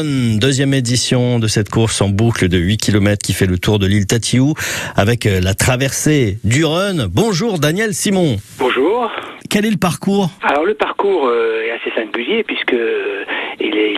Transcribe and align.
Run, 0.00 0.38
deuxième 0.38 0.72
édition 0.72 1.38
de 1.38 1.46
cette 1.46 1.68
course 1.68 2.00
en 2.00 2.08
boucle 2.08 2.48
de 2.48 2.56
8 2.56 2.78
km 2.78 3.18
qui 3.22 3.34
fait 3.34 3.44
le 3.44 3.58
tour 3.58 3.78
de 3.78 3.86
l'île 3.86 4.06
Tatiou 4.06 4.54
avec 4.96 5.26
euh, 5.26 5.40
la 5.40 5.52
traversée 5.52 6.38
du 6.42 6.64
Run. 6.64 7.08
Bonjour 7.10 7.58
Daniel 7.58 7.92
Simon. 7.92 8.38
Bonjour. 8.58 9.10
Quel 9.50 9.66
est 9.66 9.70
le 9.70 9.76
parcours? 9.76 10.30
Alors 10.42 10.64
le 10.64 10.72
parcours 10.74 11.26
euh, 11.26 11.64
est 11.66 11.72
assez 11.72 11.94
singulier 11.94 12.44
puisque 12.44 12.74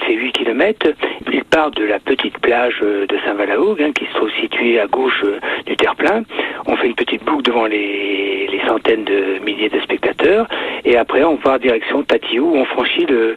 fait 0.02 0.14
8 0.14 0.32
km. 0.32 0.90
Il 1.32 1.44
part 1.44 1.70
de 1.70 1.85
la 1.85 1.98
petite 1.98 2.38
plage 2.38 2.80
euh, 2.82 3.06
de 3.06 3.16
Saint-Valahoug 3.24 3.82
hein, 3.82 3.92
qui 3.92 4.06
se 4.06 4.14
trouve 4.14 4.30
située 4.40 4.80
à 4.80 4.86
gauche 4.86 5.22
euh, 5.24 5.38
du 5.67 5.76
terre-plein. 5.76 6.22
On 6.67 6.76
fait 6.76 6.86
une 6.86 6.94
petite 6.94 7.24
boucle 7.24 7.42
devant 7.42 7.67
les, 7.67 8.49
centaines 8.67 9.04
de 9.04 9.44
milliers 9.44 9.68
de 9.68 9.80
spectateurs 9.80 10.46
et 10.85 10.96
après 10.96 11.24
on 11.24 11.36
part 11.36 11.58
direction 11.58 12.04
Tatiou 12.04 12.53
où 12.53 12.56
on 12.56 12.64
franchit 12.64 13.06
le, 13.06 13.35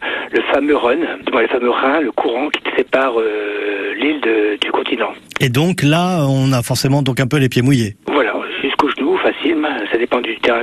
fameux 0.52 0.74
devant 1.26 1.40
le 1.40 1.48
fameux 1.48 1.70
Rhin, 1.70 2.00
le 2.00 2.12
courant 2.12 2.48
qui 2.48 2.60
sépare 2.76 3.14
euh, 3.18 3.92
l'île 3.96 4.20
du 4.60 4.70
continent. 4.70 5.10
Et 5.40 5.48
donc 5.48 5.82
là, 5.82 6.24
on 6.28 6.52
a 6.52 6.62
forcément 6.62 7.02
donc 7.02 7.18
un 7.18 7.26
peu 7.26 7.38
les 7.38 7.48
pieds 7.48 7.62
mouillés. 7.62 7.96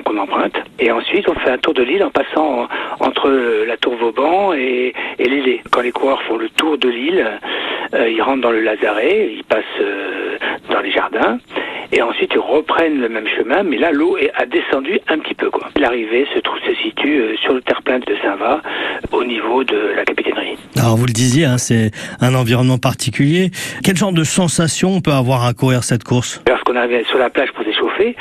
Qu'on 0.05 0.18
emprunte. 0.18 0.55
Et 0.80 0.92
ensuite, 0.92 1.28
on 1.30 1.36
fait 1.36 1.52
un 1.52 1.58
tour 1.58 1.73
de 1.73 1.84
l'île 1.84 2.04
en 2.04 2.10
passant 2.12 2.64
en- 2.64 2.68
entre 3.05 3.30
la 3.68 3.78
tour 3.78 3.96
Vauban 3.96 4.54
et, 4.54 4.94
et 5.20 5.30
l'îlet. 5.30 5.62
Quand 5.72 5.82
les 5.82 5.92
coureurs 5.92 6.22
font 6.23 6.38
le 6.38 6.50
tour 6.50 6.78
de 6.78 6.90
l'île, 6.90 7.26
euh, 7.94 8.09
ils 8.09 8.22
rentrent 8.22 8.42
dans 8.42 8.52
le 8.52 8.62
Lazaret, 8.62 9.30
ils 9.38 9.44
passent 9.44 9.64
euh, 9.82 10.38
dans 10.72 10.80
les 10.82 10.92
jardins. 10.92 11.38
Et 11.92 12.02
ensuite, 12.02 12.32
ils 12.34 12.40
reprennent 12.40 13.00
le 13.02 13.08
même 13.09 13.28
chemin, 13.28 13.62
mais 13.62 13.78
là, 13.78 13.92
l'eau 13.92 14.18
a 14.36 14.46
descendu 14.48 15.00
un 15.09 15.20
petit 15.20 15.36
peu. 15.36 15.52
quoi. 15.52 15.70
L'arrivée 15.78 16.26
se, 16.34 16.40
trouve, 16.40 16.58
se 16.66 16.73
situe 16.81 17.20
euh, 17.22 17.36
sur 17.38 17.54
le 17.54 17.62
terre-plein 17.62 18.00
de 18.00 18.16
Saint-Va, 18.23 18.62
au 19.12 19.23
niveau 19.23 19.64
de 19.64 19.92
la 19.95 20.04
capitainerie. 20.04 20.58
Alors 20.76 20.98
vous 20.98 21.06
le 21.06 21.14
disiez, 21.14 21.45
hein, 21.45 21.59
c'est 21.59 21.92
un 22.20 22.34
environnement 22.34 22.80
particulier. 22.80 23.52
Quel 23.84 23.95
genre 23.95 24.12
de 24.12 24.23
sensation 24.23 24.90
on 24.90 25.02
peut 25.02 25.12
avoir 25.12 25.45
à 25.45 25.54
courir 25.54 25.84
cette 25.84 26.04
course? 26.04 26.42
Lorsqu'on 26.48 26.76
arrive 26.76 27.06
sur 27.08 27.20
la 27.20 27.30
plage 27.30 27.52
pour 27.54 27.64
s'échauffer, 27.64 28.16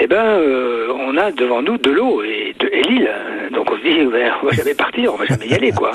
eh 0.00 0.06
ben, 0.06 0.24
euh, 0.24 0.88
on 0.98 1.16
a 1.16 1.30
devant 1.32 1.62
nous 1.62 1.76
de 1.78 1.90
l'eau 1.90 2.22
et, 2.22 2.54
de- 2.58 2.68
et 2.72 2.82
l'île. 2.82 3.10
Donc 3.52 3.70
on 3.70 3.76
se 3.76 3.82
dit, 3.82 4.04
ben, 4.06 4.32
on 4.42 4.46
va 4.46 4.52
jamais 4.52 4.74
partir, 4.78 5.12
on 5.14 5.16
va 5.16 5.24
jamais 5.26 5.46
y 5.46 5.54
aller, 5.54 5.72
quoi. 5.72 5.92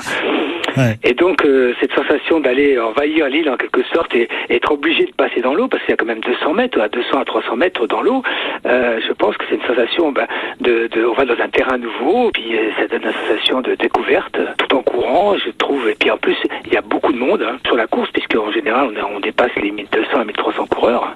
Ouais. 0.76 0.98
Et 1.04 1.14
donc 1.14 1.44
euh, 1.44 1.72
cette 1.80 1.92
sensation 1.94 2.40
d'aller 2.40 2.78
envahir 2.80 3.28
l'île 3.28 3.48
en 3.48 3.56
quelque 3.56 3.82
sorte 3.94 4.12
et, 4.14 4.28
et 4.48 4.56
être 4.56 4.72
obligé 4.72 5.04
de 5.06 5.12
passer 5.12 5.40
dans 5.40 5.54
l'eau, 5.54 5.68
parce 5.68 5.82
qu'il 5.84 5.90
y 5.92 5.94
a 5.94 5.96
quand 5.96 6.04
même 6.04 6.20
200 6.20 6.52
mètres, 6.54 6.80
à 6.80 6.88
200 6.88 7.18
à 7.20 7.24
300 7.24 7.56
mètres 7.56 7.86
dans 7.86 8.02
l'eau, 8.02 8.22
euh, 8.66 8.98
je 9.06 9.12
pense 9.12 9.36
que 9.36 9.44
c'est 9.48 9.54
une 9.54 9.62
sensation, 9.62 10.10
ben, 10.10 10.26
de, 10.60 10.88
de, 10.88 11.04
on 11.06 11.12
va 11.14 11.24
dans 11.26 11.40
un 11.40 11.48
terrain 11.48 11.78
nouveau, 11.78 12.30
puis 12.32 12.56
euh, 12.56 12.70
ça 12.76 12.88
donne 12.88 13.02
une 13.04 13.12
sensation 13.28 13.60
de 13.60 13.74
découverte, 13.76 14.36
tout 14.58 14.74
en 14.76 14.82
courant, 14.82 15.36
je 15.38 15.50
trouve. 15.50 15.88
Et 15.88 15.94
puis 15.94 16.10
en 16.10 16.16
plus, 16.18 16.36
il 16.66 16.72
y 16.72 16.76
a 16.76 16.80
beaucoup 16.82 17.12
de 17.12 17.18
monde 17.18 17.42
hein, 17.42 17.56
sur 17.66 17.76
la 17.76 17.86
course, 17.86 18.10
puisque 18.12 18.34
en 18.36 18.50
général, 18.50 18.88
on, 19.10 19.16
on 19.16 19.20
dépasse 19.20 19.54
les 19.62 19.70
1200 19.70 20.18
à 20.20 20.24
1300 20.24 20.66
coureurs. 20.66 21.14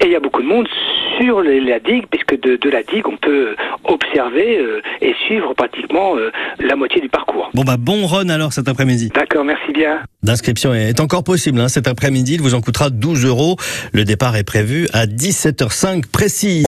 Et 0.00 0.06
il 0.06 0.10
y 0.10 0.16
a 0.16 0.20
beaucoup 0.20 0.42
de 0.42 0.46
monde 0.48 0.68
sur 1.20 1.40
les- 1.42 1.60
la 1.60 1.78
digue, 1.80 2.04
puisque 2.10 2.40
de, 2.40 2.56
de 2.56 2.70
la 2.70 2.82
digue, 2.82 3.06
on 3.06 3.16
peut 3.16 3.54
observer 3.84 4.58
euh, 4.58 4.80
et 5.00 5.14
suivre 5.26 5.54
pratiquement 5.54 6.16
euh, 6.16 6.30
la 6.60 6.76
moitié 6.76 7.00
du 7.00 7.08
parcours. 7.08 7.50
Bon 7.54 7.62
bah 7.64 7.76
bon 7.78 8.06
run 8.06 8.28
alors 8.28 8.52
cet 8.52 8.68
après-midi. 8.68 9.10
D'accord, 9.14 9.44
merci 9.44 9.72
bien. 9.72 10.00
L'inscription 10.24 10.72
est 10.74 11.00
encore 11.00 11.24
possible 11.24 11.60
hein, 11.60 11.68
cet 11.68 11.88
après-midi, 11.88 12.34
il 12.34 12.40
vous 12.42 12.54
en 12.54 12.60
coûtera 12.60 12.90
12 12.90 13.26
euros. 13.26 13.56
Le 13.92 14.04
départ 14.04 14.36
est 14.36 14.44
prévu 14.44 14.86
à 14.92 15.06
17h05 15.06 16.04
précis. 16.10 16.60